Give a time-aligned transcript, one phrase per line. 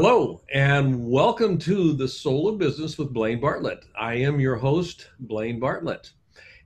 [0.00, 3.84] Hello, and welcome to the Soul of Business with Blaine Bartlett.
[3.98, 6.12] I am your host, Blaine Bartlett.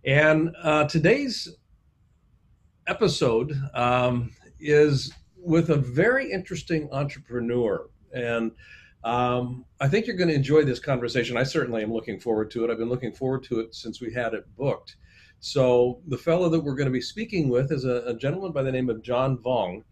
[0.04, 1.48] And uh, today's
[2.86, 7.88] episode um, is with a very interesting entrepreneur.
[8.12, 8.52] And
[9.02, 11.38] um, I think you're going to enjoy this conversation.
[11.38, 12.70] I certainly am looking forward to it.
[12.70, 14.96] I've been looking forward to it since we had it booked.
[15.40, 18.62] So, the fellow that we're going to be speaking with is a, a gentleman by
[18.62, 19.84] the name of John Vuong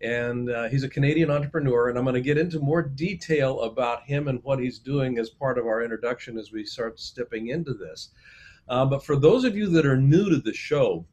[0.00, 1.88] and uh, he's a Canadian entrepreneur.
[1.88, 5.30] And I'm going to get into more detail about him and what he's doing as
[5.30, 8.10] part of our introduction as we start stepping into this.
[8.68, 11.04] Uh, but for those of you that are new to the show,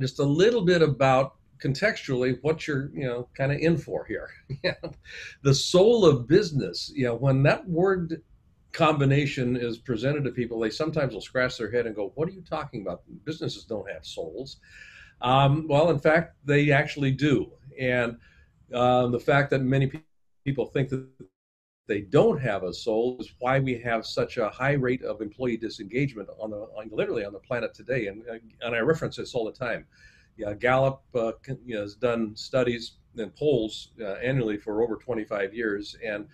[0.00, 4.30] just a little bit about contextually what you're you know kind of in for here.
[5.42, 6.90] the soul of business.
[6.94, 8.22] You know, when that word
[8.72, 12.32] combination is presented to people, they sometimes will scratch their head and go, "What are
[12.32, 13.02] you talking about?
[13.24, 14.58] Businesses don't have souls."
[15.20, 17.52] Um, well, in fact, they actually do.
[17.78, 18.18] And
[18.72, 19.90] uh, the fact that many
[20.44, 21.06] people think that
[21.88, 25.56] they don't have a soul is why we have such a high rate of employee
[25.56, 28.06] disengagement on the on, literally on the planet today.
[28.06, 29.86] And uh, and I reference this all the time.
[30.36, 31.32] Yeah, Gallup uh,
[31.66, 36.26] you know, has done studies and polls uh, annually for over 25 years, and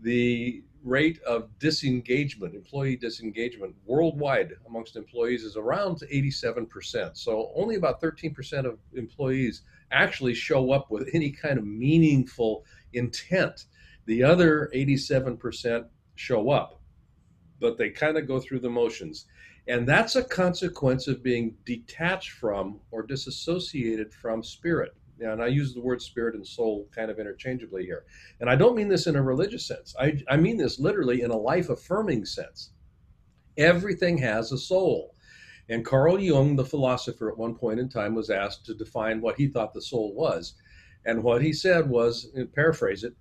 [0.00, 7.16] the rate of disengagement, employee disengagement worldwide amongst employees is around 87%.
[7.16, 9.62] So only about 13% of employees
[9.92, 13.66] actually show up with any kind of meaningful intent.
[14.06, 16.80] The other 87% show up,
[17.60, 19.26] but they kind of go through the motions.
[19.68, 24.94] And that's a consequence of being detached from or disassociated from spirit.
[25.20, 28.04] And I use the word spirit and soul kind of interchangeably here.
[28.40, 31.30] And I don't mean this in a religious sense, I, I mean this literally in
[31.30, 32.70] a life affirming sense.
[33.56, 35.14] Everything has a soul.
[35.68, 39.36] And Carl Jung, the philosopher, at one point in time was asked to define what
[39.36, 40.54] he thought the soul was.
[41.04, 43.14] And what he said was, paraphrase it,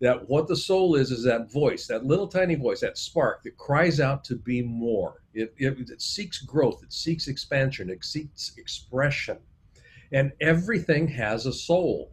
[0.00, 3.56] that what the soul is is that voice, that little tiny voice, that spark that
[3.56, 5.22] cries out to be more.
[5.32, 9.38] It, it, it seeks growth, it seeks expansion, it seeks expression.
[10.12, 12.12] And everything has a soul.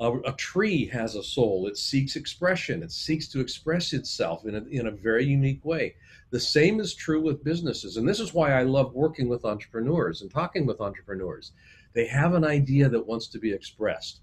[0.00, 1.66] A, a, tree has a soul.
[1.66, 2.82] It seeks expression.
[2.82, 5.96] It seeks to express itself in a, in a very unique way.
[6.30, 7.96] The same is true with businesses.
[7.96, 11.52] And this is why I love working with entrepreneurs and talking with entrepreneurs.
[11.94, 14.20] They have an idea that wants to be expressed.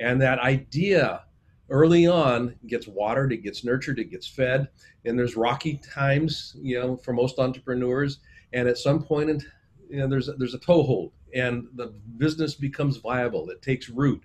[0.00, 1.24] And that idea
[1.70, 4.68] early on gets watered, it gets nurtured, it gets fed.
[5.04, 8.18] And there's rocky times, you know, for most entrepreneurs.
[8.52, 9.40] And at some point, in,
[9.88, 13.50] you know, there's, there's a toehold and the business becomes viable.
[13.50, 14.22] It takes root.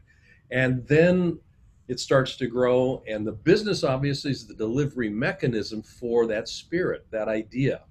[0.51, 1.39] And then
[1.87, 3.03] it starts to grow.
[3.07, 7.81] And the business obviously is the delivery mechanism for that spirit, that idea.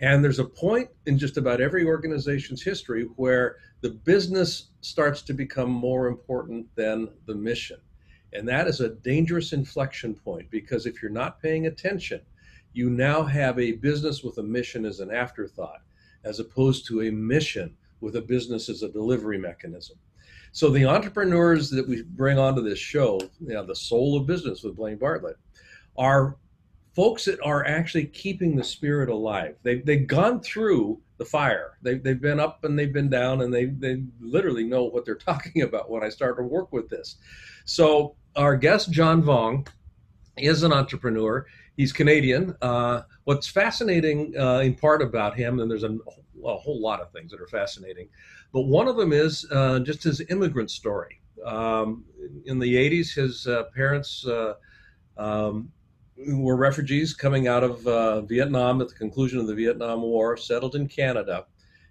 [0.00, 5.32] And there's a point in just about every organization's history where the business starts to
[5.32, 7.78] become more important than the mission.
[8.32, 12.20] And that is a dangerous inflection point because if you're not paying attention,
[12.72, 15.80] you now have a business with a mission as an afterthought,
[16.24, 19.98] as opposed to a mission with a business as a delivery mechanism.
[20.52, 24.62] So the entrepreneurs that we bring onto this show, you know, the soul of business
[24.62, 25.36] with Blaine Bartlett,
[25.96, 26.36] are
[26.94, 29.56] folks that are actually keeping the spirit alive.
[29.62, 31.78] They've, they've gone through the fire.
[31.82, 35.14] They've, they've been up and they've been down and they, they literally know what they're
[35.30, 37.16] talking about when I start to work with this.
[37.64, 39.68] So our guest, John Vuong,
[40.36, 41.46] is an entrepreneur.
[41.76, 42.56] He's Canadian.
[42.62, 45.96] Uh, what's fascinating uh, in part about him, and there's a,
[46.44, 48.08] a, whole lot of things that are fascinating,
[48.52, 51.20] but one of them is uh, just his immigrant story.
[51.44, 52.04] Um,
[52.46, 54.54] in the 80s, his uh, parents uh,
[55.16, 55.70] um,
[56.16, 60.74] were refugees coming out of uh, Vietnam at the conclusion of the Vietnam War, settled
[60.74, 61.46] in Canada,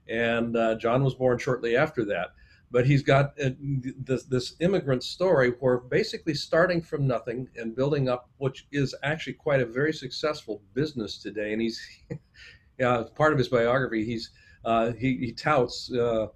[0.10, 2.32] and John was born shortly after that
[2.72, 8.10] but he's got uh, this, this immigrant story where basically starting from nothing and building
[8.10, 11.82] up which is actually quite a very successful business today and he's
[12.80, 14.32] yeah part of his biography he's
[14.66, 16.28] uh, he, he touts uh,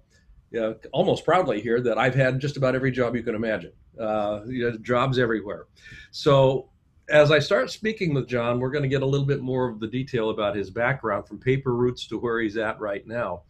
[0.52, 4.40] yeah, almost proudly here that I've had just about every job you can imagine uh,
[4.46, 5.66] you know, jobs everywhere
[6.10, 6.68] so
[7.10, 9.80] as I start speaking with John we're going to get a little bit more of
[9.80, 13.42] the detail about his background from paper roots to where he's at right now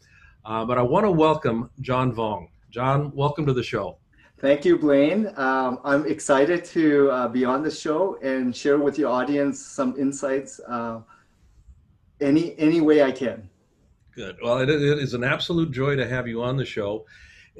[0.44, 2.48] uh, but I want to welcome John Vuong.
[2.70, 3.98] John, welcome to the show.
[4.38, 5.32] Thank you, Blaine.
[5.36, 9.94] Um, I'm excited to uh, be on the show and share with your audience some
[9.96, 11.00] insights uh,
[12.20, 13.48] any any way I can.
[14.14, 14.36] Good.
[14.42, 17.06] Well, it, it is an absolute joy to have you on the show.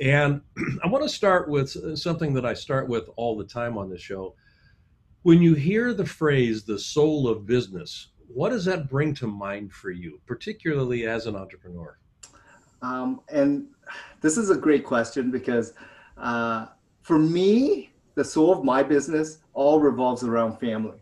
[0.01, 0.43] And
[0.85, 4.03] I want to start with something that I start with all the time on this
[4.03, 4.35] show.
[5.23, 9.73] When you hear the phrase the soul of business, what does that bring to mind
[9.73, 11.99] for you, particularly as an entrepreneur?
[12.83, 13.69] Um, and
[14.21, 15.73] this is a great question because
[16.19, 16.67] uh,
[17.03, 20.99] for me, the soul of my business all revolves around family.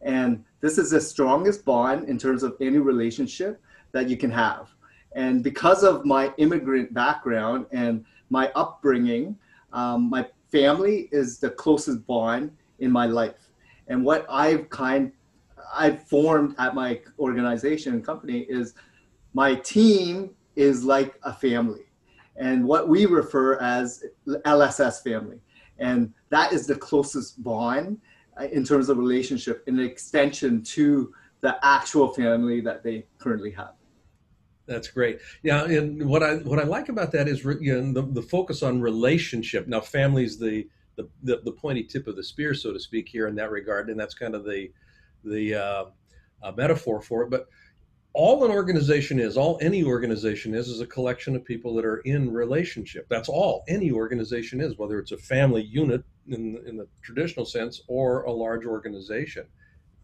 [0.00, 3.60] And this is the strongest bond in terms of any relationship
[3.92, 4.68] that you can have.
[5.14, 9.36] And because of my immigrant background and my upbringing,
[9.72, 13.50] um, my family is the closest bond in my life.
[13.88, 15.12] And what I've kind
[15.74, 18.74] I've formed at my organization and company is
[19.32, 21.86] my team is like a family
[22.36, 25.40] and what we refer as LSS family.
[25.78, 27.98] And that is the closest bond
[28.40, 33.72] uh, in terms of relationship, an extension to the actual family that they currently have.
[34.66, 35.18] That's great.
[35.42, 38.62] Yeah, and what I what I like about that is you know, the, the focus
[38.62, 39.66] on relationship.
[39.66, 43.26] Now, family's the, the the the pointy tip of the spear, so to speak, here
[43.26, 44.70] in that regard, and that's kind of the
[45.24, 45.84] the uh,
[46.42, 47.30] uh, metaphor for it.
[47.30, 47.48] But
[48.14, 51.98] all an organization is, all any organization is, is a collection of people that are
[51.98, 53.06] in relationship.
[53.08, 57.80] That's all any organization is, whether it's a family unit in, in the traditional sense
[57.88, 59.46] or a large organization.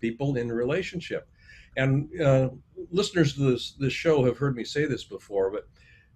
[0.01, 1.29] People in relationship.
[1.77, 2.51] And uh,
[2.91, 5.69] listeners to this, this show have heard me say this before, but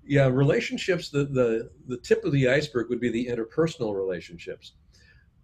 [0.04, 4.72] yeah, relationships, the, the, the tip of the iceberg would be the interpersonal relationships.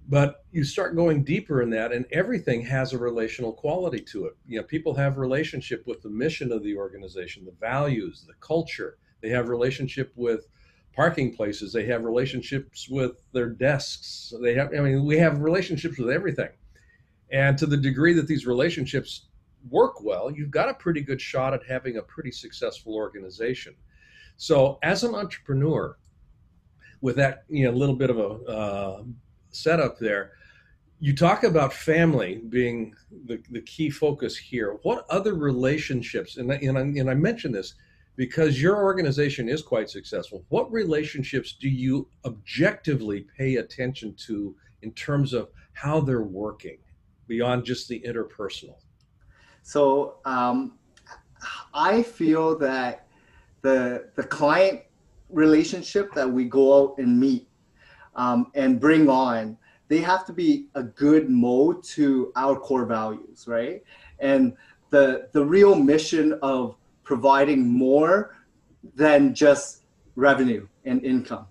[0.08, 4.36] But you start going deeper in that and everything has a relational quality to it.
[4.46, 8.96] You know people have relationship with the mission of the organization the values the culture.
[9.20, 10.48] They have relationship with
[10.96, 11.74] parking places.
[11.74, 14.32] They have relationships with their desks.
[14.40, 16.50] They have i mean we have relationships with everything.
[17.30, 19.27] And to the degree that these relationships
[19.70, 23.74] work well you've got a pretty good shot at having a pretty successful organization
[24.36, 25.96] so as an entrepreneur
[27.00, 29.02] with that you know little bit of a uh,
[29.50, 30.32] setup there.
[31.00, 32.94] You talk about family being
[33.26, 34.78] the, the key focus here.
[34.82, 37.74] What other relationships, and and, I, and I mention this
[38.16, 44.92] because your organization is quite successful, what relationships do you objectively pay attention to in
[44.92, 46.78] terms of how they're working
[47.28, 48.78] beyond just the interpersonal?
[49.68, 50.78] So um,
[51.74, 53.06] I feel that
[53.60, 54.80] the the client
[55.28, 57.46] relationship that we go out and meet
[58.16, 63.44] um, and bring on, they have to be a good mode to our core values,
[63.46, 63.82] right?
[64.20, 64.56] And
[64.88, 66.74] the the real mission of
[67.04, 68.36] providing more
[68.94, 69.82] than just
[70.16, 71.46] revenue and income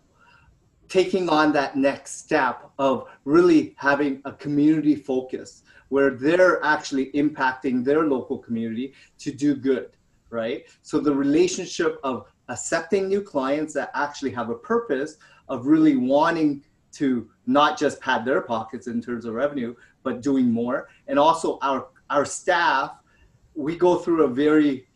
[0.90, 7.84] taking on that next step of really having a community focus where they're actually impacting
[7.84, 9.92] their local community to do good
[10.30, 15.18] right so the relationship of accepting new clients that actually have a purpose
[15.50, 16.64] of really wanting
[16.94, 20.90] to not just pad their pockets in terms of revenue, but doing more.
[21.08, 22.98] And also our our staff,
[23.56, 24.88] we go through a very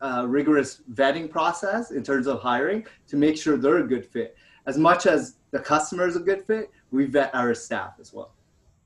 [0.00, 4.36] uh, rigorous vetting process in terms of hiring to make sure they're a good fit.
[4.66, 8.32] As much as the customer is a good fit, we vet our staff as well.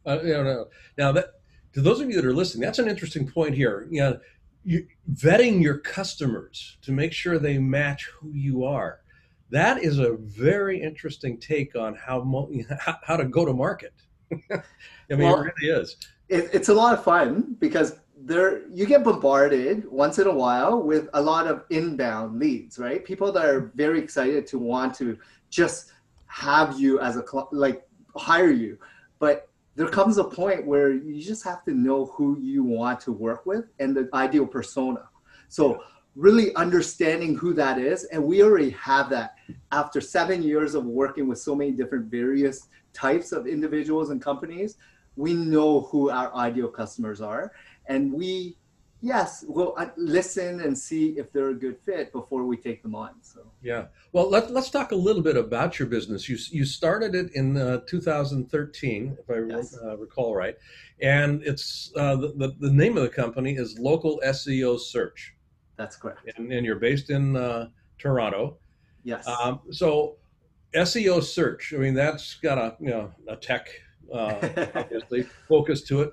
[0.07, 0.69] Uh, you know,
[0.99, 1.41] now that
[1.73, 3.89] to those of you that are listening, that's an interesting point here.
[3.91, 4.21] You know,
[4.65, 9.01] you, vetting your customers to make sure they match who you are
[9.55, 12.49] that is a very interesting take on how
[13.03, 13.95] how to go to market.
[14.51, 14.63] I
[15.11, 15.97] mean, well, it really is.
[16.29, 20.83] It, it's a lot of fun because there you get bombarded once in a while
[20.83, 23.05] with a lot of inbound leads, right?
[23.05, 25.19] People that are very excited to want to
[25.55, 25.93] just
[26.27, 28.77] have you as a like hire you,
[29.21, 33.13] but there comes a point where you just have to know who you want to
[33.13, 35.09] work with and the ideal persona.
[35.49, 35.83] So
[36.17, 38.05] really understanding who that is.
[38.05, 39.37] And we already have that
[39.73, 44.77] after seven years of working with so many different various types of individuals and companies.
[45.17, 47.53] We know who our ideal customers are.
[47.87, 48.57] And we,
[49.05, 52.95] yes, we'll uh, listen and see if they're a good fit before we take them
[52.95, 53.11] on.
[53.21, 53.87] So, yeah.
[54.13, 56.29] Well, let, let's talk a little bit about your business.
[56.29, 59.77] You, you started it in uh, 2013, if I yes.
[59.85, 60.57] uh, recall right.
[61.03, 65.35] And it's uh, the, the, the name of the company is Local SEO Search.
[65.77, 66.21] That's correct.
[66.37, 67.69] And, and you're based in uh,
[67.99, 68.57] Toronto.
[69.03, 69.29] Yes.
[69.29, 70.17] Um, so
[70.75, 73.69] SEO search, I mean, that's got a, you know, a tech,
[74.13, 74.37] uh,
[74.75, 76.13] obviously, focus to it.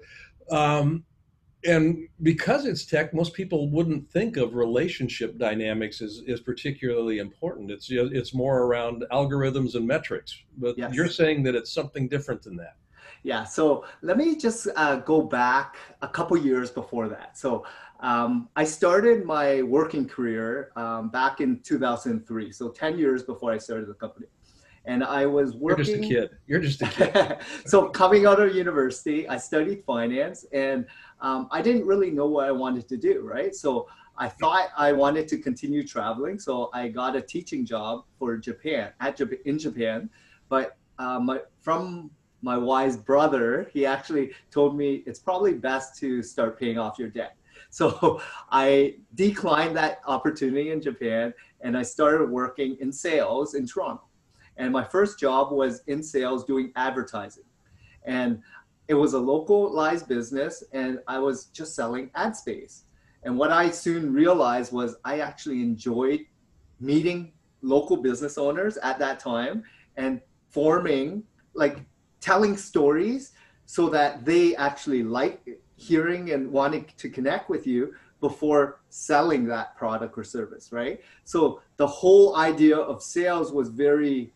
[0.50, 1.05] Um,
[1.63, 7.69] and because it's tech, most people wouldn't think of relationship dynamics as, as particularly important.
[7.71, 10.35] It's it's more around algorithms and metrics.
[10.57, 10.93] But yes.
[10.93, 12.77] you're saying that it's something different than that.
[13.23, 13.43] Yeah.
[13.43, 17.37] So let me just uh, go back a couple years before that.
[17.37, 17.65] So
[17.99, 23.59] um, I started my working career um, back in 2003, so 10 years before I
[23.59, 24.25] started the company.
[24.85, 25.85] And I was working.
[25.85, 26.29] You're just a kid.
[26.47, 27.37] You're just a kid.
[27.69, 30.87] so coming out of university, I studied finance, and
[31.21, 33.21] um, I didn't really know what I wanted to do.
[33.21, 33.55] Right.
[33.55, 33.87] So
[34.17, 38.91] I thought I wanted to continue traveling, so I got a teaching job for Japan
[38.99, 40.09] at in Japan.
[40.49, 42.11] But uh, my, from
[42.41, 47.09] my wise brother, he actually told me it's probably best to start paying off your
[47.09, 47.35] debt.
[47.73, 54.03] So I declined that opportunity in Japan and I started working in sales in Toronto.
[54.57, 57.45] And my first job was in sales doing advertising.
[58.03, 58.41] And
[58.91, 62.83] it was a localized business and I was just selling ad space.
[63.24, 66.25] And what I soon realized was I actually enjoyed
[66.81, 67.31] meeting
[67.62, 69.63] local business owners at that time
[69.95, 70.19] and
[70.50, 71.77] forming like
[72.19, 73.31] telling stories
[73.65, 75.39] so that they actually like
[75.77, 81.00] hearing and wanting to connect with you before selling that product or service, right?
[81.24, 84.33] So the whole idea of sales was very,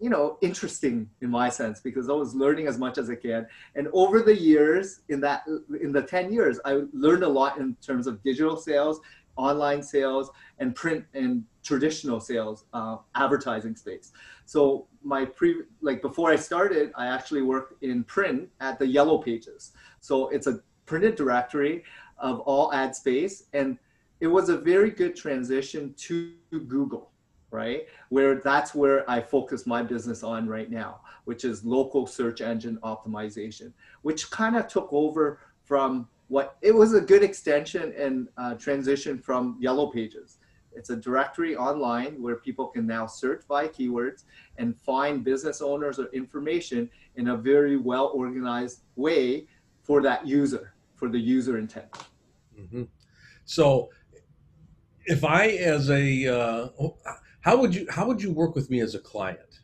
[0.00, 3.46] you know, interesting in my sense because I was learning as much as I can.
[3.74, 5.44] And over the years, in that
[5.80, 9.00] in the 10 years, I learned a lot in terms of digital sales,
[9.36, 14.12] online sales, and print and traditional sales, uh, advertising space.
[14.44, 19.18] So my pre like before I started, I actually worked in print at the Yellow
[19.18, 19.72] Pages.
[20.00, 21.84] So it's a printed directory
[22.18, 23.78] of all ad space, and
[24.20, 27.10] it was a very good transition to Google,
[27.56, 27.86] right?
[28.10, 32.78] Where that's where I focus my business on right now, which is local search engine
[32.84, 33.72] optimization,
[34.02, 39.18] which kind of took over from what it was a good extension and uh, transition
[39.18, 40.38] from Yellow Pages
[40.76, 44.24] it's a directory online where people can now search by keywords
[44.58, 49.46] and find business owners or information in a very well organized way
[49.82, 51.90] for that user, for the user intent.
[52.60, 52.82] Mm-hmm.
[53.46, 53.88] So,
[55.06, 56.68] if I, as a, uh,
[57.46, 59.60] how would you how would you work with me as a client?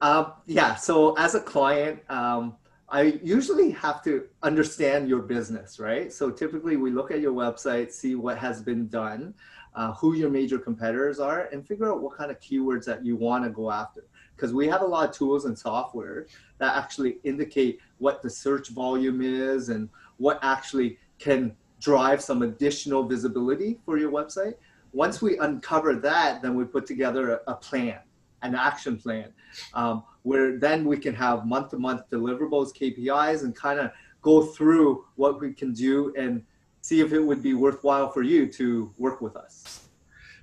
[0.00, 0.74] Uh, yeah.
[0.74, 2.56] So as a client, um,
[2.88, 6.12] I usually have to understand your business, right?
[6.12, 9.34] So typically we look at your website, see what has been done
[9.74, 13.16] uh, who your major competitors are, and figure out what kind of keywords that you
[13.16, 14.04] want to go after.
[14.34, 16.26] Because we have a lot of tools and software
[16.58, 23.04] that actually indicate what the search volume is and what actually can drive some additional
[23.04, 24.54] visibility for your website.
[24.94, 27.98] Once we uncover that, then we put together a, a plan,
[28.42, 29.32] an action plan,
[29.74, 33.90] um, where then we can have month to month deliverables, KPIs, and kind of
[34.22, 36.42] go through what we can do and
[36.80, 39.88] see if it would be worthwhile for you to work with us.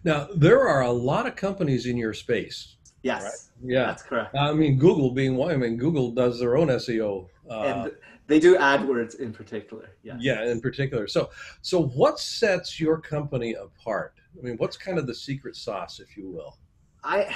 [0.03, 2.75] Now, there are a lot of companies in your space.
[3.03, 3.23] Yes.
[3.23, 3.71] Right?
[3.71, 3.85] Yeah.
[3.85, 4.35] That's correct.
[4.35, 7.27] I mean, Google being one, I mean, Google does their own SEO.
[7.49, 7.91] Uh, and
[8.27, 9.91] they do AdWords in particular.
[10.03, 10.17] Yeah.
[10.19, 11.07] Yeah, in particular.
[11.07, 11.29] So,
[11.61, 14.15] so what sets your company apart?
[14.37, 16.57] I mean, what's kind of the secret sauce, if you will?
[17.03, 17.33] I,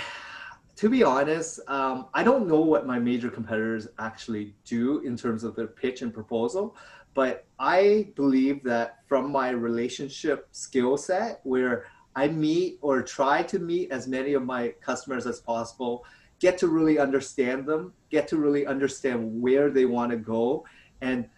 [0.76, 5.44] to be honest, um, I don't know what my major competitors actually do in terms
[5.44, 6.76] of their pitch and proposal.
[7.14, 11.86] But I believe that from my relationship skill set, where
[12.16, 16.06] I meet or try to meet as many of my customers as possible,
[16.40, 20.66] get to really understand them, get to really understand where they want to go,
[21.02, 21.30] and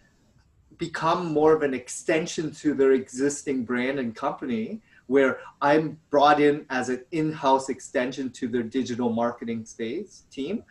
[0.78, 6.64] become more of an extension to their existing brand and company where I'm brought in
[6.70, 10.62] as an in-house extension to their digital marketing space team.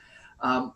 [0.42, 0.74] Um,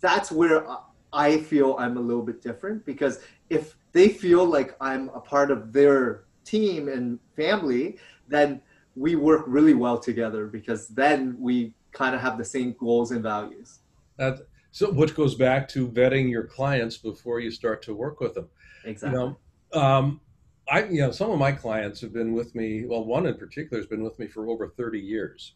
[0.00, 0.66] that's where
[1.12, 5.50] I feel I'm a little bit different because if they feel like I'm a part
[5.50, 7.96] of their team and family,
[8.28, 8.60] then
[8.96, 13.22] we work really well together because then we kind of have the same goals and
[13.22, 13.80] values.
[14.18, 14.40] That,
[14.72, 18.48] so, which goes back to vetting your clients before you start to work with them.
[18.84, 19.18] Exactly.
[19.18, 19.36] You
[19.72, 20.20] know, um,
[20.68, 22.84] I, you know, some of my clients have been with me.
[22.86, 25.54] Well, one in particular has been with me for over 30 years,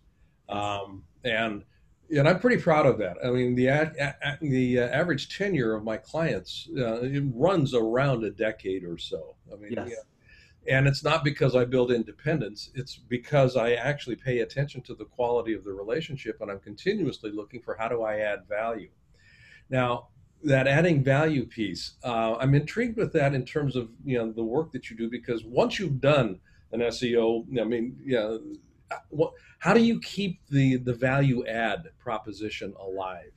[0.48, 1.64] um, and
[2.16, 3.16] and I'm pretty proud of that.
[3.24, 3.66] I mean, the
[4.40, 9.36] the uh, average tenure of my clients uh, runs around a decade or so.
[9.52, 9.90] I mean, yes.
[9.90, 10.76] yeah.
[10.76, 15.04] and it's not because I build independence; it's because I actually pay attention to the
[15.04, 18.90] quality of the relationship, and I'm continuously looking for how do I add value.
[19.68, 20.08] Now,
[20.44, 24.44] that adding value piece, uh, I'm intrigued with that in terms of you know the
[24.44, 26.40] work that you do because once you've done
[26.72, 28.36] an SEO, I mean, yeah.
[29.12, 33.32] Know, how do you keep the the value add proposition alive?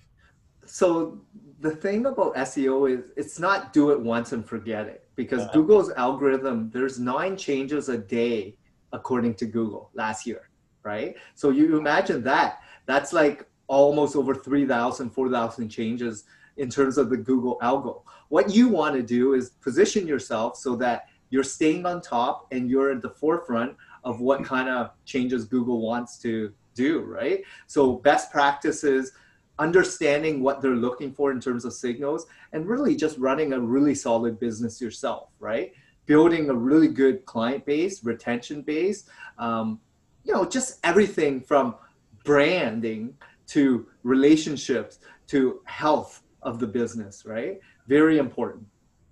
[0.66, 1.20] So
[1.60, 5.54] the thing about SEO is it's not do it once and forget it because uh-huh.
[5.54, 8.58] Google's algorithm there's nine changes a day
[8.94, 10.50] according to Google last year,
[10.84, 11.16] right?
[11.36, 16.26] So you imagine that that's like almost over 3,000, 4,000 changes
[16.58, 18.02] in terms of the Google algo.
[18.30, 22.70] What you want to do is position yourself so that you're staying on top and
[22.70, 27.42] you're at the forefront of what kind of changes Google wants to do, right?
[27.68, 29.12] So best practices,
[29.60, 33.96] understanding what they're looking for in terms of signals, and really just running a really
[33.96, 35.74] solid business yourself, right?
[36.06, 39.80] building a really good client base, retention base, um,
[40.24, 41.76] you know, just everything from
[42.24, 43.16] branding
[43.48, 47.60] to relationships to health of the business, right?
[47.88, 48.66] Very important.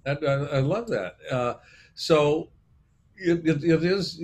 [0.06, 1.16] I, I love that.
[1.30, 1.56] Uh,
[1.94, 2.50] so
[3.16, 4.22] it, it, it is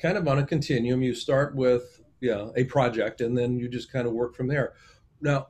[0.00, 1.02] kind of on a continuum.
[1.02, 4.74] You start with yeah a project, and then you just kind of work from there.
[5.20, 5.48] Now,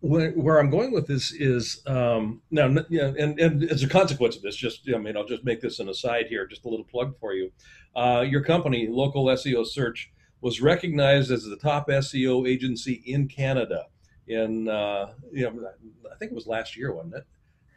[0.00, 4.36] where, where I'm going with this is um, now, yeah, and, and as a consequence
[4.36, 6.84] of this, just I mean, I'll just make this an aside here, just a little
[6.84, 7.50] plug for you.
[7.94, 13.86] Uh, your company, Local SEO Search, was recognized as the top SEO agency in Canada.
[14.28, 15.70] In uh, you know,
[16.12, 17.24] I think it was last year, wasn't it?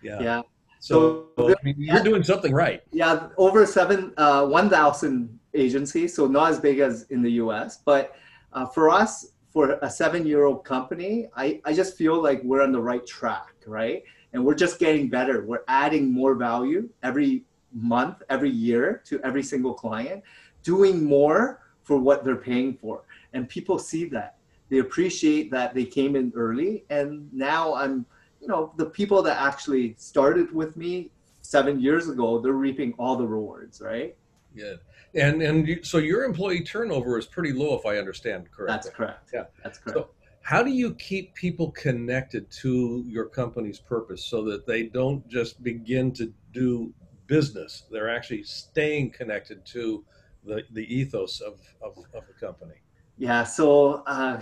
[0.02, 0.20] Yeah.
[0.22, 0.42] Yeah.
[0.80, 2.82] So, so I mean, you're doing something right.
[2.92, 7.80] Yeah, over seven, uh, one thousand agencies, so not as big as in the U.S.
[7.84, 8.16] But
[8.54, 12.82] uh, for us, for a seven-year-old company, I, I just feel like we're on the
[12.82, 14.04] right track, right?
[14.32, 15.44] And we're just getting better.
[15.46, 20.24] We're adding more value every month, every year to every single client,
[20.64, 23.04] doing more for what they're paying for.
[23.34, 24.36] And people see that.
[24.70, 26.86] They appreciate that they came in early.
[26.90, 28.06] And now I'm,
[28.42, 31.12] you know, the people that actually started with me
[31.42, 34.16] seven years ago, they're reaping all the rewards, right?
[34.54, 34.76] Yeah.
[35.16, 38.74] And and you, so your employee turnover is pretty low, if I understand correctly.
[38.76, 39.30] That's correct.
[39.34, 39.98] Yeah, that's correct.
[39.98, 40.10] So
[40.42, 45.64] how do you keep people connected to your company's purpose so that they don't just
[45.64, 46.94] begin to do
[47.28, 47.84] business?
[47.92, 50.04] They're actually staying connected to
[50.44, 52.76] the, the ethos of, of, of the company.
[53.20, 53.44] Yeah.
[53.44, 54.42] So uh,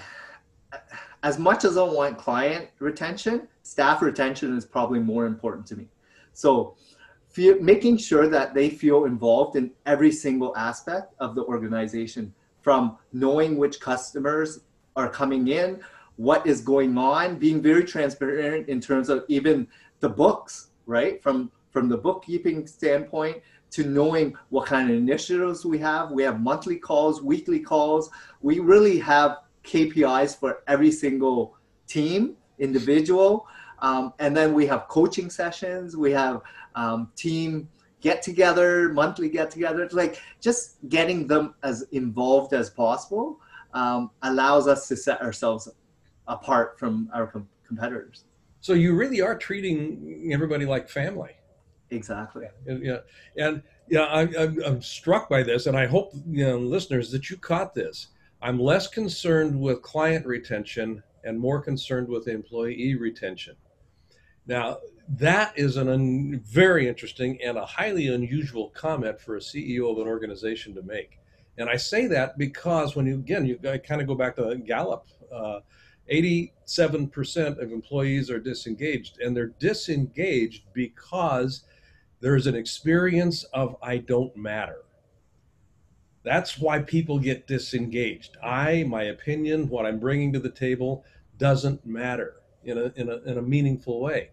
[1.24, 5.88] as much as I want client retention, staff retention is probably more important to me.
[6.34, 6.76] So
[7.60, 13.58] making sure that they feel involved in every single aspect of the organization from knowing
[13.58, 14.60] which customers
[14.96, 15.80] are coming in,
[16.16, 19.68] what is going on, being very transparent in terms of even
[20.00, 21.22] the books, right?
[21.22, 23.38] From from the bookkeeping standpoint
[23.72, 26.12] to knowing what kind of initiatives we have.
[26.12, 28.10] We have monthly calls, weekly calls.
[28.42, 33.48] We really have KPIs for every single team, individual.
[33.80, 35.96] Um, and then we have coaching sessions.
[35.96, 36.42] We have
[36.76, 37.70] um, team
[38.02, 39.88] get together, monthly get together.
[39.92, 43.40] Like just getting them as involved as possible
[43.74, 45.68] um, allows us to set ourselves
[46.28, 48.26] apart from our com- competitors.
[48.62, 51.37] So you really are treating everybody like family.
[51.90, 52.48] Exactly.
[52.66, 53.00] Yeah,
[53.38, 57.30] and yeah, I, I'm, I'm struck by this, and I hope you know, listeners, that
[57.30, 58.08] you caught this.
[58.42, 63.56] I'm less concerned with client retention and more concerned with employee retention.
[64.46, 64.78] Now,
[65.10, 69.98] that is an un, very interesting and a highly unusual comment for a CEO of
[69.98, 71.20] an organization to make.
[71.58, 75.08] And I say that because when you, again, you kind of go back to Gallup,
[75.32, 75.60] uh,
[76.12, 81.64] 87% of employees are disengaged, and they're disengaged because
[82.20, 84.84] there's an experience of I don't matter.
[86.24, 88.38] That's why people get disengaged.
[88.44, 91.06] I, my opinion, what I'm bringing to the table
[91.38, 94.32] doesn't matter in a, in a, in a meaningful way.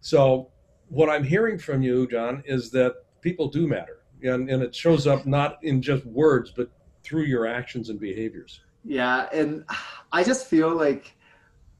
[0.00, 0.48] So,
[0.88, 4.02] what I'm hearing from you, John, is that people do matter.
[4.22, 6.70] And, and it shows up not in just words, but
[7.02, 8.60] through your actions and behaviors.
[8.84, 9.28] Yeah.
[9.32, 9.64] And
[10.12, 11.16] I just feel like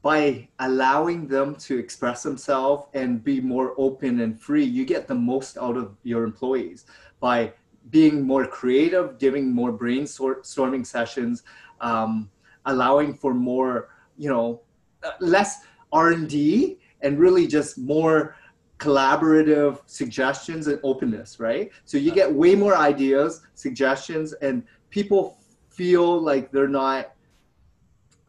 [0.03, 5.15] by allowing them to express themselves and be more open and free, you get the
[5.15, 6.85] most out of your employees
[7.21, 7.53] by
[7.89, 11.43] being more creative, giving more brainstorming sessions,
[11.79, 12.29] um,
[12.65, 14.59] allowing for more, you know,
[15.03, 15.61] uh, less
[15.93, 18.35] R&D and really just more
[18.79, 21.71] collaborative suggestions and openness, right?
[21.85, 25.37] So you get way more ideas, suggestions, and people
[25.69, 27.13] feel like they're not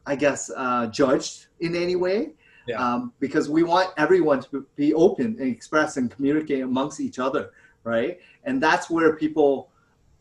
[0.06, 2.30] I guess, uh, judged in any way.
[2.66, 2.76] Yeah.
[2.82, 7.50] Um, because we want everyone to be open and express and communicate amongst each other,
[7.82, 8.18] right?
[8.44, 9.70] And that's where people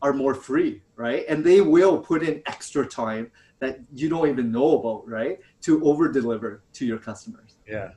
[0.02, 1.24] are more free, right?
[1.26, 3.30] And they will put in extra time
[3.60, 5.40] that you don't even know about, right?
[5.62, 7.56] To over deliver to your customers.
[7.66, 7.92] Yeah,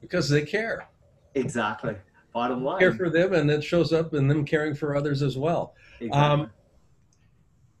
[0.00, 0.88] because they care.
[1.36, 1.94] Exactly.
[2.32, 2.80] Bottom line.
[2.80, 5.74] Care for them, and it shows up in them caring for others as well.
[6.00, 6.20] Exactly.
[6.20, 6.50] Um,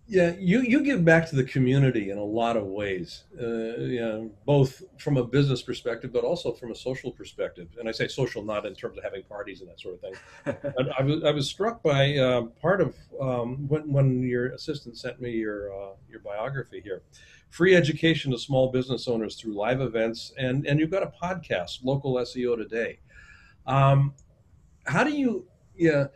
[0.08, 4.00] yeah, you, you give back to the community in a lot of ways, uh, you
[4.00, 7.68] know, both from a business perspective, but also from a social perspective.
[7.78, 10.14] And I say social not in terms of having parties and that sort of thing.
[10.98, 15.20] I, was, I was struck by uh, part of um, when, when your assistant sent
[15.20, 17.02] me your, uh, your biography here.
[17.50, 21.82] Free education to small business owners through live events, and, and you've got a podcast,
[21.82, 23.00] Local SEO Today.
[23.66, 24.14] Um,
[24.84, 26.06] how do you, yeah,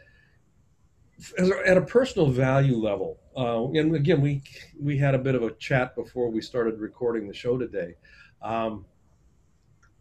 [1.67, 4.43] at a personal value level, uh, and again, we
[4.79, 7.95] we had a bit of a chat before we started recording the show today.
[8.43, 8.85] Um,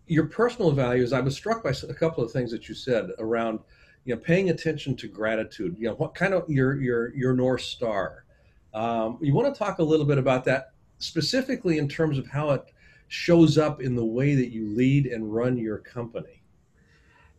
[0.07, 3.59] your personal values, I was struck by a couple of things that you said around
[4.03, 5.77] you know, paying attention to gratitude.
[5.79, 8.25] You know, what kind of your your your north star.
[8.73, 12.49] Um, you want to talk a little bit about that specifically in terms of how
[12.51, 12.73] it
[13.07, 16.43] shows up in the way that you lead and run your company.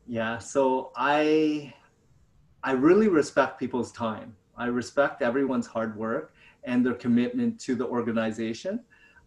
[0.06, 1.74] Yeah, so I
[2.64, 4.34] I really respect people's time.
[4.60, 8.80] I respect everyone's hard work and their commitment to the organization.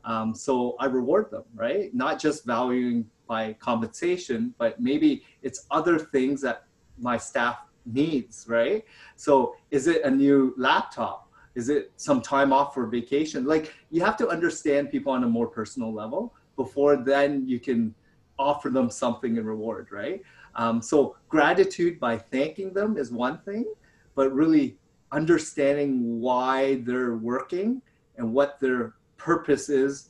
[0.05, 1.91] Um, so I reward them, right?
[1.91, 6.65] Not just valuing by compensation, but maybe it's other things that
[6.99, 8.85] my staff needs, right?
[9.15, 11.31] So is it a new laptop?
[11.55, 13.43] Is it some time off for vacation?
[13.45, 17.95] Like you have to understand people on a more personal level before then you can
[18.37, 20.21] offer them something in reward, right?
[20.53, 23.65] Um, so gratitude by thanking them is one thing,
[24.13, 24.77] but really
[25.13, 27.81] understanding why they're working
[28.17, 30.09] and what their purpose is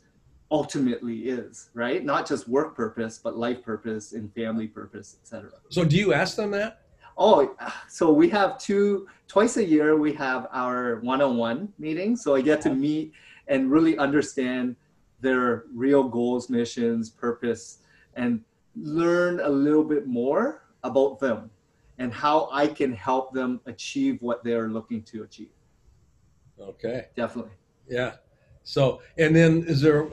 [0.49, 2.03] ultimately is, right?
[2.05, 5.51] Not just work purpose, but life purpose and family purpose, etc.
[5.69, 6.81] So do you ask them that?
[7.17, 7.55] Oh,
[7.89, 9.97] so we have two twice a year.
[9.97, 12.23] We have our one-on-one meetings.
[12.23, 13.13] So I get to meet
[13.47, 14.75] and really understand
[15.21, 17.79] their real goals, missions, purpose,
[18.15, 18.41] and
[18.75, 21.49] learn a little bit more about them
[21.97, 25.51] and how I can help them achieve what they're looking to achieve.
[26.59, 27.07] Okay.
[27.15, 27.51] Definitely.
[27.87, 28.15] Yeah.
[28.63, 30.07] So, and then is there,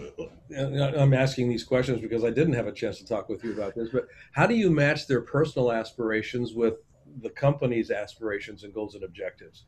[0.57, 3.75] I'm asking these questions because I didn't have a chance to talk with you about
[3.77, 6.75] this, but how do you match their personal aspirations with
[7.23, 9.66] the company's aspirations and goals and objectives?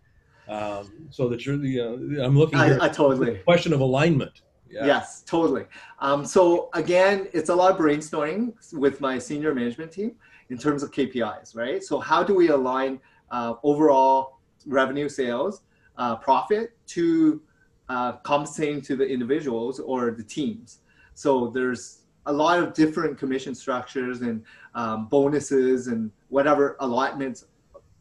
[0.49, 3.37] Um, so that you're, you know, I'm looking I, I totally.
[3.39, 4.43] question of alignment.
[4.69, 4.87] Yeah.
[4.87, 5.67] Yes, totally.
[6.01, 10.17] Um, so again, it's a lot of brainstorming with my senior management team
[10.51, 11.83] in terms of KPIs, right?
[11.83, 13.01] So how do we align
[13.31, 15.63] uh, overall revenue, sales,
[15.97, 17.41] uh, profit to
[17.89, 20.79] uh, compensating to the individuals or the teams?
[21.15, 27.47] So there's a lot of different commission structures and um, bonuses and whatever allotments,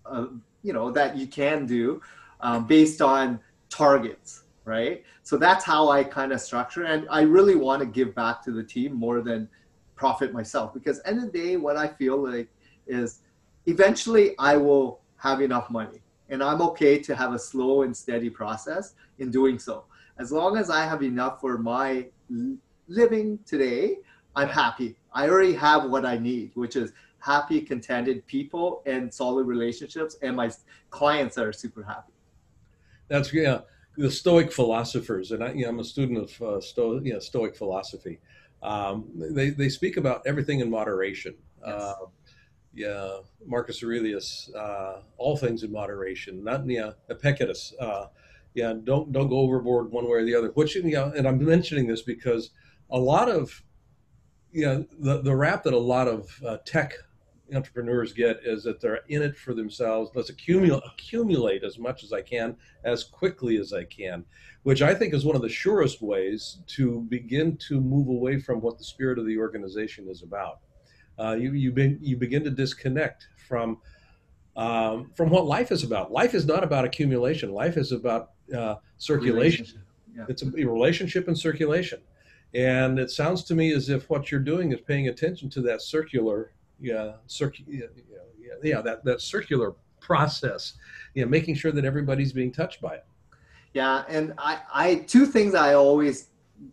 [0.06, 0.28] uh,
[0.64, 2.02] you know, that you can do
[2.42, 5.04] um, based on targets right?
[5.24, 6.84] So that's how I kind of structure.
[6.84, 9.50] And I really want to give back to the team more than
[10.02, 12.50] profit myself because end of the day, what I feel like
[12.88, 13.20] is
[13.68, 18.32] eventually I will have enough money and I'm okay to have a slow and steady
[18.32, 19.84] process in doing so.
[20.18, 22.08] As long as I have enough for my
[22.88, 24.00] living today,
[24.36, 24.98] I'm happy.
[25.14, 30.36] I already have what I need, which is happy, contented people and solid relationships, and
[30.36, 30.50] my
[30.90, 32.14] clients are super happy.
[33.08, 33.60] That's yeah
[33.98, 38.20] the Stoic philosophers, and I, you know, I'm a student of uh, Sto, Stoic philosophy.
[38.62, 41.36] Um, they they speak about everything in moderation.
[41.66, 41.74] Yes.
[41.74, 42.06] Uh,
[42.74, 46.44] yeah, Marcus Aurelius, uh, all things in moderation.
[46.44, 47.74] Not yeah, Epictetus.
[47.80, 48.08] Uh,
[48.54, 50.50] yeah, don't don't go overboard one way or the other.
[50.50, 52.52] Which you know, and I'm mentioning this because
[52.90, 53.64] a lot of
[54.52, 56.94] you know the the rap that a lot of uh, tech
[57.54, 60.12] entrepreneurs get is that they're in it for themselves.
[60.16, 64.26] Let's accumulate accumulate as much as I can as quickly as I can,
[64.64, 68.62] which I think is one of the surest ways to begin to move away from
[68.62, 70.60] what the spirit of the organization is about.
[71.20, 73.78] Uh, you you, be, you begin to disconnect from
[74.56, 76.12] um, from what life is about.
[76.12, 77.52] Life is not about accumulation.
[77.52, 79.66] Life is about uh, circulation.
[80.16, 80.26] Yeah.
[80.28, 82.02] It's a, a relationship and circulation.
[82.54, 85.82] And it sounds to me as if what you're doing is paying attention to that
[85.82, 86.52] circular
[86.82, 87.14] yeah,
[87.68, 87.86] yeah,
[88.38, 90.74] yeah, yeah, that, that circular process,
[91.14, 93.06] you know, making sure that everybody's being touched by it.
[93.74, 96.28] Yeah, and I, I two things I always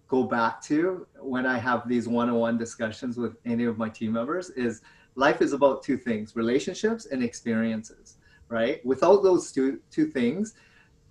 [0.09, 4.51] go back to when I have these one-on-one discussions with any of my team members
[4.51, 4.83] is
[5.14, 8.16] life is about two things: relationships and experiences.
[8.49, 8.85] Right?
[8.85, 10.55] Without those two two things,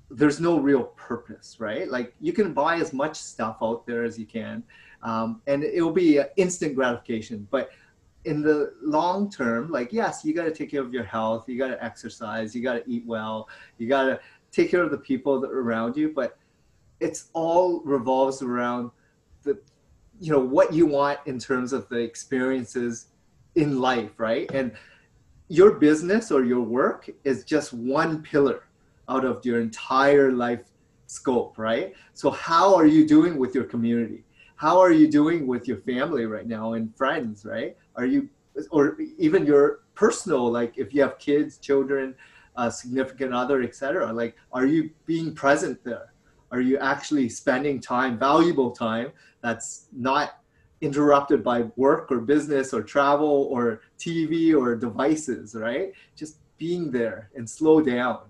[0.10, 1.58] there's no real purpose.
[1.60, 1.88] Right?
[1.90, 4.64] Like you can buy as much stuff out there as you can,
[5.04, 7.70] um, and it will be instant gratification, but
[8.28, 11.58] in the long term, like yes, you got to take care of your health, you
[11.58, 14.20] got to exercise, you got to eat well, you got to
[14.52, 16.12] take care of the people that are around you.
[16.14, 16.38] But
[17.00, 18.92] it's all revolves around
[19.44, 19.58] the,
[20.20, 23.08] you know, what you want in terms of the experiences
[23.56, 24.52] in life, right?
[24.52, 24.74] And
[25.48, 28.64] your business or your work is just one pillar
[29.08, 30.66] out of your entire life
[31.06, 31.94] scope, right?
[32.14, 34.26] So how are you doing with your community?
[34.58, 37.78] How are you doing with your family right now and friends, right?
[37.98, 38.30] Are you,
[38.72, 42.16] or even your personal, like if you have kids, children,
[42.70, 44.12] significant other, etc.
[44.12, 46.14] Like, are you being present there?
[46.52, 50.40] Are you actually spending time, valuable time, that's not
[50.82, 55.92] interrupted by work or business or travel or TV or devices, right?
[56.16, 58.22] Just being there and slow down.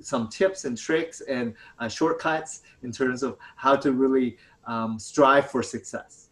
[0.00, 4.36] some tips and tricks and uh, shortcuts in terms of how to really
[4.68, 6.28] um, strive for success.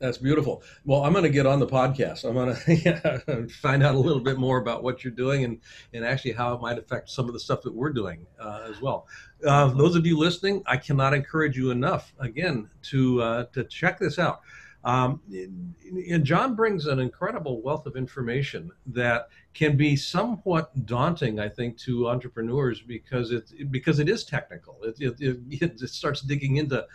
[0.00, 0.62] That's beautiful.
[0.84, 2.24] Well, I'm going to get on the podcast.
[2.24, 5.60] I'm going to yeah, find out a little bit more about what you're doing and,
[5.92, 8.80] and actually how it might affect some of the stuff that we're doing uh, as
[8.80, 9.06] well.
[9.46, 13.98] Uh, those of you listening, I cannot encourage you enough again to uh, to check
[13.98, 14.40] this out.
[14.84, 21.48] Um, and John brings an incredible wealth of information that can be somewhat daunting, I
[21.48, 24.78] think, to entrepreneurs because it because it is technical.
[24.82, 26.86] It, it, it starts digging into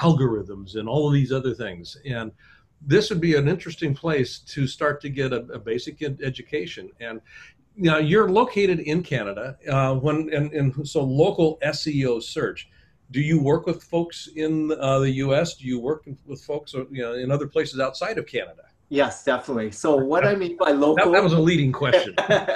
[0.00, 1.96] algorithms and all of these other things.
[2.04, 2.32] And
[2.80, 6.90] this would be an interesting place to start to get a, a basic ed- education.
[7.00, 7.20] And
[7.76, 9.56] now you're located in Canada.
[9.68, 12.68] Uh, when and, and so local SEO search.
[13.12, 15.54] Do you work with folks in uh, the U.S.?
[15.54, 18.64] Do you work with folks uh, you know, in other places outside of Canada?
[18.88, 19.72] Yes, definitely.
[19.72, 22.14] So what I mean by local that, that was a leading question.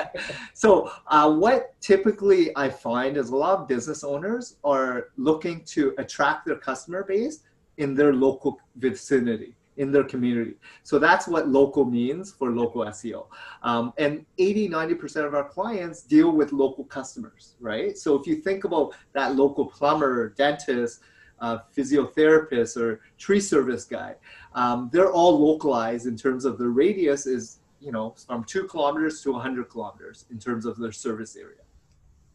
[0.54, 5.94] so uh, what typically I find is a lot of business owners are looking to
[5.98, 7.40] attract their customer base
[7.78, 10.54] in their local vicinity, in their community.
[10.84, 13.26] So that's what local means for local SEO.
[13.64, 17.98] Um, and 80, 90% of our clients deal with local customers, right?
[17.98, 21.00] So if you think about that local plumber, dentist,
[21.40, 24.14] uh, physiotherapist or tree service guy.
[24.54, 29.22] Um, they're all localized in terms of the radius is you know from two kilometers
[29.22, 31.58] to 100 kilometers in terms of their service area.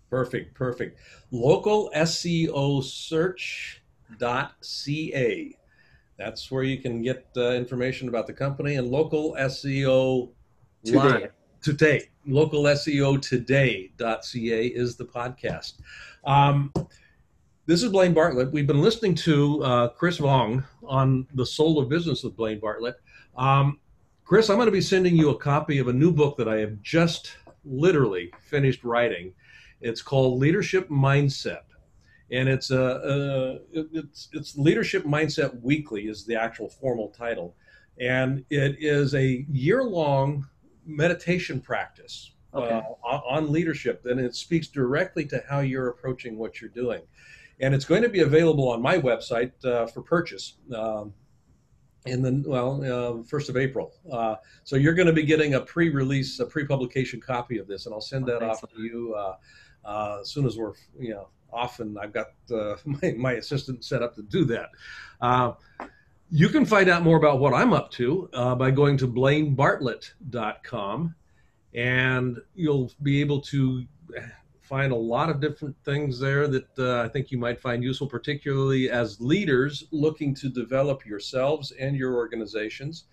[0.10, 1.00] Perfect, perfect.
[1.32, 3.82] Local SEO search.ca.
[6.18, 10.30] That's where you can get uh, information about the company and local SEO
[10.86, 10.98] today.
[11.00, 11.28] Line,
[11.62, 12.10] today.
[12.26, 15.74] Local SEO today.ca is the podcast.
[16.24, 16.72] Um,
[17.66, 18.52] this is Blaine Bartlett.
[18.52, 22.96] We've been listening to uh, Chris Vuong on the soul of business with Blaine Bartlett.
[23.36, 23.80] Um,
[24.24, 26.58] Chris, I'm going to be sending you a copy of a new book that I
[26.58, 29.34] have just literally finished writing.
[29.82, 31.64] It's called Leadership Mindset,
[32.32, 37.56] and it's a, a it's it's Leadership Mindset Weekly is the actual formal title,
[38.00, 40.48] and it is a year long
[40.86, 42.82] meditation practice okay.
[43.04, 47.02] uh, on leadership, and it speaks directly to how you're approaching what you're doing
[47.60, 50.58] and it's going to be available on my website uh, for purchase.
[50.76, 51.14] Um,
[52.06, 53.92] in the well, uh, first of April.
[54.12, 57.96] Uh, so you're going to be getting a pre-release, a pre-publication copy of this, and
[57.96, 59.38] I'll send that off to you uh,
[59.84, 61.80] uh, as soon as we're, you know, off.
[61.80, 64.70] And I've got uh, my, my assistant set up to do that.
[66.30, 71.16] you can find out more about what I'm up to by going to blainebartlett.com,
[71.74, 73.84] and you'll be able to
[74.66, 78.08] find a lot of different things there that uh, I think you might find useful,
[78.08, 83.06] particularly as leaders looking to develop yourselves and your organizations.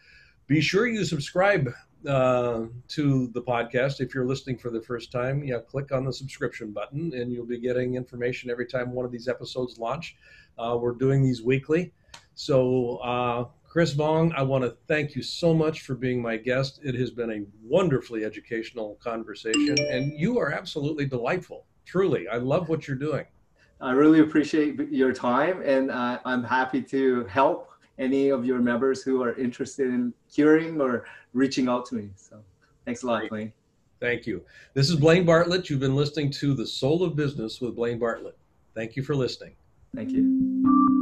[0.47, 1.73] Be sure you subscribe
[2.07, 5.45] uh, to the podcast if you're listening for the first time.
[5.45, 9.13] Yeah, click on the subscription button, and you'll be getting information every time one of
[9.13, 10.17] these episodes launch.
[10.59, 11.93] Uh, we're doing these weekly,
[12.35, 16.81] so uh, Chris Vuong, I want to thank you so much for being my guest.
[16.85, 21.65] It has been a wonderfully educational conversation, and you are absolutely delightful.
[21.87, 23.25] Truly, I love what you're doing.
[23.81, 29.03] I really appreciate your time, and uh, I'm happy to help any of your members
[29.03, 32.11] who are interested in curing or reaching out to me.
[32.15, 32.41] So,
[32.85, 33.55] thanks a lot, Blaine.
[34.01, 34.45] Thank you.
[34.75, 35.71] This is Blaine Bartlett.
[35.71, 38.37] You've been listening to The Soul of Business with Blaine Bartlett.
[38.75, 39.55] Thank you for listening.
[39.95, 41.02] Thank you.